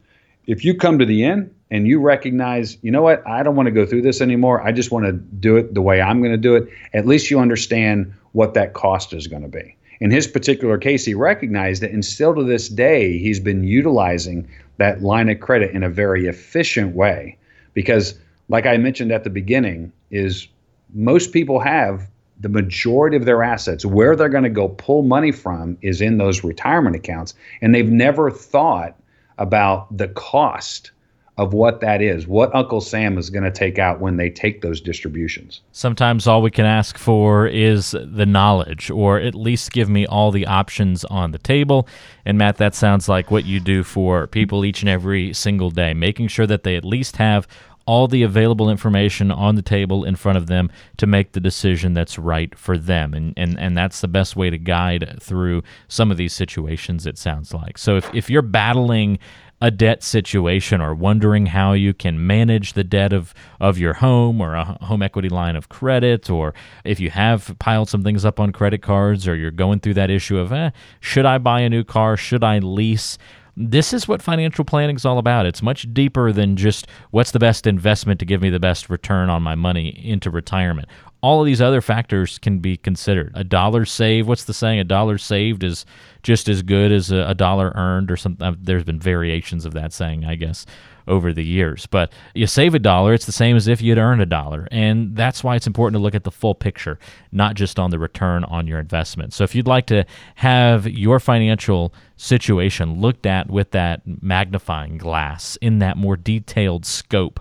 If 0.46 0.64
you 0.64 0.76
come 0.76 1.00
to 1.00 1.06
the 1.06 1.24
end 1.24 1.54
and 1.72 1.88
you 1.88 2.00
recognize, 2.00 2.78
you 2.82 2.92
know 2.92 3.02
what, 3.02 3.26
I 3.28 3.44
don't 3.44 3.56
want 3.56 3.68
to 3.68 3.72
go 3.72 3.86
through 3.86 4.04
this 4.04 4.22
anymore. 4.22 4.62
I 4.62 4.72
just 4.72 4.92
want 4.92 5.06
to 5.06 5.12
do 5.12 5.58
it 5.58 5.74
the 5.74 5.82
way 5.82 6.02
I'm 6.02 6.20
going 6.22 6.32
to 6.32 6.38
do 6.38 6.56
it. 6.56 6.70
At 6.94 7.06
least 7.06 7.30
you 7.30 7.40
understand 7.40 8.14
what 8.32 8.54
that 8.54 8.74
cost 8.74 9.14
is 9.14 9.28
going 9.28 9.42
to 9.42 9.48
be. 9.48 9.76
In 10.00 10.12
his 10.12 10.28
particular 10.28 10.78
case, 10.78 11.06
he 11.06 11.16
recognized 11.16 11.82
it, 11.82 11.92
and 11.92 12.06
still 12.06 12.36
to 12.36 12.44
this 12.44 12.70
day, 12.70 13.18
he's 13.18 13.40
been 13.40 13.64
utilizing 13.64 14.48
that 14.78 15.02
line 15.02 15.30
of 15.30 15.40
credit 15.40 15.72
in 15.72 15.84
a 15.84 15.90
very 15.90 16.28
efficient 16.28 16.96
way. 16.96 17.38
Because, 17.74 18.18
like 18.50 18.66
I 18.66 18.78
mentioned 18.78 19.12
at 19.12 19.24
the 19.24 19.30
beginning, 19.30 19.92
is 20.12 20.48
most 20.94 21.34
people 21.34 21.60
have 21.60 22.08
the 22.40 22.50
majority 22.50 23.18
of 23.18 23.26
their 23.26 23.44
assets 23.44 23.86
where 23.86 24.16
they're 24.16 24.30
going 24.30 24.44
to 24.44 24.50
go 24.50 24.70
pull 24.70 25.02
money 25.02 25.32
from 25.32 25.78
is 25.82 26.02
in 26.02 26.18
those 26.18 26.44
retirement 26.44 26.96
accounts, 26.96 27.34
and 27.62 27.74
they've 27.74 27.90
never 27.90 28.30
thought 28.30 28.96
about 29.38 29.96
the 29.96 30.08
cost 30.10 30.92
of 31.38 31.54
what 31.54 31.82
that 31.82 32.02
is, 32.02 32.28
what 32.28 32.54
Uncle 32.56 32.82
Sam 32.82 33.18
is 33.18 33.30
going 33.30 33.44
to 33.44 33.52
take 33.52 33.78
out 33.78 34.00
when 34.00 34.18
they 34.18 34.30
take 34.30 34.62
those 34.62 34.82
distributions. 34.82 35.62
Sometimes 35.72 36.26
all 36.26 36.42
we 36.42 36.50
can 36.50 36.66
ask 36.66 36.98
for 36.98 37.46
is 37.46 37.92
the 37.92 38.26
knowledge, 38.26 38.90
or 38.90 39.20
at 39.20 39.36
least 39.36 39.72
give 39.72 39.88
me 39.88 40.08
all 40.08 40.32
the 40.32 40.48
options 40.48 41.06
on 41.06 41.32
the 41.32 41.38
table. 41.38 41.88
And 42.26 42.38
Matt, 42.38 42.58
that 42.58 42.74
sounds 42.74 43.08
like 43.08 43.30
what 43.30 43.46
you 43.46 43.60
do 43.60 43.84
for 43.84 44.26
people 44.28 44.66
each 44.66 44.82
and 44.82 44.90
every 44.90 45.32
single 45.34 45.70
day, 45.70 45.94
making 45.94 46.30
sure 46.30 46.48
that 46.48 46.64
they 46.64 46.76
at 46.76 46.84
least 46.84 47.18
have 47.18 47.48
all 47.86 48.08
the 48.08 48.22
available 48.22 48.70
information 48.70 49.32
on 49.32 49.56
the 49.56 49.62
table 49.62 50.04
in 50.04 50.16
front 50.16 50.38
of 50.38 50.48
them 50.48 50.70
to 50.98 51.08
make 51.08 51.32
the 51.32 51.40
decision 51.40 51.94
that's 51.94 52.20
right 52.20 52.58
for 52.58 52.78
them. 52.78 53.14
And, 53.14 53.34
and, 53.38 53.58
and 53.58 53.78
that's 53.78 54.02
the 54.02 54.10
best 54.10 54.36
way 54.36 54.50
to 54.50 54.58
guide 54.58 55.18
through 55.22 55.64
some 55.88 56.12
of 56.12 56.18
these 56.18 56.34
situations, 56.34 57.08
it 57.08 57.18
sounds 57.18 57.54
like. 57.54 57.78
So 57.78 57.96
if, 57.96 58.14
if 58.14 58.30
you're 58.30 58.42
battling 58.42 59.20
a 59.60 59.72
debt 59.72 60.04
situation 60.04 60.82
or 60.82 60.94
wondering 60.94 61.48
how 61.48 61.74
you 61.74 61.94
can 61.94 62.26
manage 62.26 62.74
the 62.74 62.84
debt 62.84 63.12
of, 63.12 63.34
of 63.60 63.78
your 63.78 63.96
home 63.96 64.40
or 64.40 64.54
a 64.54 64.78
home 64.84 65.02
equity 65.02 65.30
line 65.30 65.56
of 65.56 65.70
credit, 65.70 66.30
or 66.30 66.54
if 66.84 67.00
you 67.00 67.10
have 67.10 67.56
piled 67.60 67.90
some 67.90 68.04
things 68.04 68.24
up 68.24 68.40
on 68.40 68.52
credit 68.52 68.82
cards 68.82 69.28
or 69.28 69.36
you're 69.36 69.52
going 69.52 69.80
through 69.80 69.96
that 69.96 70.12
issue 70.12 70.38
of, 70.38 70.52
eh, 70.52 70.70
should 71.00 71.26
I 71.26 71.40
buy 71.40 71.62
a 71.62 71.70
new 71.70 71.84
car? 71.84 72.18
Should 72.18 72.44
I 72.44 72.60
lease? 72.60 73.18
This 73.60 73.92
is 73.92 74.08
what 74.08 74.22
financial 74.22 74.64
planning 74.64 74.96
is 74.96 75.06
all 75.06 75.18
about. 75.18 75.48
It's 75.48 75.64
much 75.64 75.92
deeper 75.92 76.32
than 76.32 76.58
just 76.58 76.86
what's 77.10 77.32
the 77.32 77.40
best 77.40 77.66
investment 77.66 78.20
to 78.20 78.26
give 78.26 78.40
me 78.40 78.52
the 78.52 78.60
best 78.60 78.88
return 78.88 79.32
on 79.32 79.42
my 79.42 79.56
money 79.56 79.90
into 79.90 80.30
retirement 80.30 80.88
all 81.22 81.40
of 81.42 81.46
these 81.46 81.62
other 81.62 81.82
factors 81.82 82.38
can 82.40 82.60
be 82.60 82.78
considered. 82.78 83.32
A 83.36 83.44
dollar 83.44 83.86
saved, 83.86 84.28
what's 84.28 84.44
the 84.44 84.54
saying? 84.54 84.80
A 84.80 84.84
dollar 84.84 85.18
saved 85.18 85.64
is 85.64 85.86
just 86.24 86.48
as 86.48 86.62
good 86.62 86.92
as 86.92 87.12
a, 87.12 87.28
a 87.28 87.34
dollar 87.34 87.72
earned, 87.76 88.12
or 88.12 88.18
something. 88.18 88.46
Uh, 88.46 88.56
there's 88.60 88.84
been 88.84 89.00
variations 89.00 89.66
of 89.66 89.74
that 89.74 89.94
saying, 89.94 90.26
I 90.26 90.36
guess, 90.36 90.66
over 91.08 91.34
the 91.34 91.44
years. 91.44 91.86
But 91.88 92.12
you 92.36 92.48
save 92.48 92.76
a 92.76 92.80
dollar, 92.80 93.14
it's 93.14 93.26
the 93.26 93.32
same 93.32 93.56
as 93.56 93.68
if 93.68 93.82
you'd 93.82 93.98
earned 93.98 94.22
a 94.22 94.26
dollar. 94.26 94.68
And 94.72 95.16
that's 95.16 95.44
why 95.44 95.56
it's 95.56 95.68
important 95.68 96.00
to 96.00 96.04
look 96.04 96.16
at 96.16 96.24
the 96.24 96.32
full 96.32 96.54
picture, 96.54 97.00
not 97.32 97.56
just 97.56 97.80
on 97.80 97.92
the 97.92 98.00
return 98.00 98.44
on 98.44 98.68
your 98.68 98.80
investment. 98.80 99.34
So 99.34 99.44
if 99.44 99.56
you'd 99.56 99.68
like 99.68 99.88
to 99.88 100.06
have 100.36 100.88
your 100.88 101.20
financial 101.20 101.94
situation 102.18 103.00
looked 103.00 103.26
at 103.26 103.50
with 103.50 103.72
that 103.72 104.02
magnifying 104.22 104.98
glass 104.98 105.58
in 105.62 105.80
that 105.80 105.98
more 105.98 106.18
detailed 106.18 106.86
scope, 106.86 107.40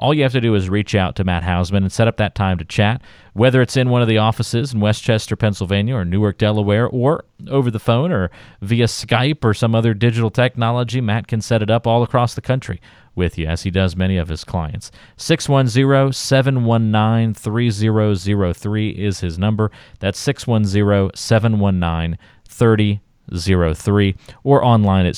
all 0.00 0.14
you 0.14 0.22
have 0.22 0.32
to 0.32 0.40
do 0.40 0.54
is 0.54 0.70
reach 0.70 0.94
out 0.94 1.14
to 1.16 1.24
Matt 1.24 1.42
Hausman 1.42 1.78
and 1.78 1.92
set 1.92 2.08
up 2.08 2.16
that 2.16 2.34
time 2.34 2.58
to 2.58 2.64
chat, 2.64 3.02
whether 3.34 3.60
it's 3.60 3.76
in 3.76 3.90
one 3.90 4.02
of 4.02 4.08
the 4.08 4.18
offices 4.18 4.72
in 4.72 4.80
West 4.80 5.04
Chester, 5.04 5.36
Pennsylvania, 5.36 5.94
or 5.94 6.04
Newark, 6.04 6.38
Delaware, 6.38 6.88
or 6.88 7.24
over 7.48 7.70
the 7.70 7.78
phone 7.78 8.10
or 8.10 8.30
via 8.62 8.86
Skype 8.86 9.44
or 9.44 9.52
some 9.52 9.74
other 9.74 9.92
digital 9.92 10.30
technology. 10.30 11.00
Matt 11.00 11.26
can 11.26 11.40
set 11.40 11.62
it 11.62 11.70
up 11.70 11.86
all 11.86 12.02
across 12.02 12.34
the 12.34 12.40
country 12.40 12.80
with 13.14 13.36
you, 13.36 13.46
as 13.46 13.62
he 13.62 13.70
does 13.70 13.94
many 13.94 14.16
of 14.16 14.28
his 14.28 14.42
clients. 14.42 14.90
610 15.16 16.12
719 16.12 17.34
3003 17.34 18.90
is 18.90 19.20
his 19.20 19.38
number. 19.38 19.70
That's 19.98 20.18
610 20.18 21.10
719 21.14 22.18
3003. 22.48 23.00
03 23.30 24.16
or 24.42 24.64
online 24.64 25.06
at 25.06 25.14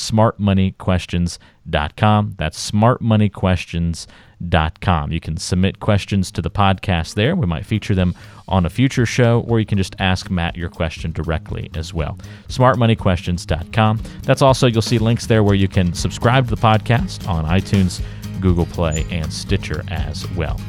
smartmoneyquestions.com. 1.69 2.35
That's 2.39 2.71
smartmoneyquestions.com. 2.71 5.13
You 5.13 5.21
can 5.21 5.37
submit 5.37 5.81
questions 5.81 6.31
to 6.33 6.43
the 6.43 6.51
podcast 6.51 7.15
there. 7.15 7.37
We 7.37 7.47
might 7.47 7.67
feature 7.67 7.95
them 7.95 8.15
on 8.49 8.67
a 8.67 8.71
future 8.71 9.07
show, 9.07 9.45
or 9.47 9.61
you 9.61 9.67
can 9.67 9.79
just 9.79 9.95
ask 9.99 10.31
Matt 10.31 10.57
your 10.57 10.69
question 10.69 11.13
directly 11.13 11.71
as 11.75 11.95
well. 11.95 12.19
smartmoneyquestions.com. 12.49 14.01
That's 14.23 14.43
also, 14.43 14.67
you'll 14.67 14.83
see 14.83 14.99
links 14.99 15.27
there 15.27 15.43
where 15.45 15.55
you 15.55 15.69
can 15.69 15.95
subscribe 15.95 16.49
to 16.49 16.55
the 16.55 16.61
podcast 16.61 17.29
on 17.29 17.45
iTunes, 17.45 18.03
Google 18.41 18.67
Play, 18.67 19.07
and 19.11 19.33
Stitcher 19.33 19.85
as 19.89 20.29
well. 20.33 20.61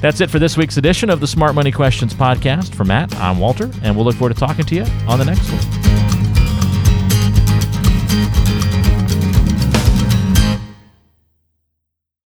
That's 0.00 0.20
it 0.20 0.30
for 0.30 0.38
this 0.38 0.56
week's 0.56 0.76
edition 0.78 1.10
of 1.10 1.20
the 1.20 1.26
Smart 1.26 1.54
Money 1.54 1.70
Questions 1.70 2.14
podcast. 2.14 2.74
For 2.74 2.84
Matt, 2.84 3.14
I'm 3.16 3.38
Walter, 3.38 3.70
and 3.82 3.94
we'll 3.94 4.06
look 4.06 4.16
forward 4.16 4.32
to 4.34 4.40
talking 4.40 4.64
to 4.64 4.74
you 4.74 4.84
on 5.06 5.18
the 5.18 5.26
next 5.26 5.50
one. 5.50 6.09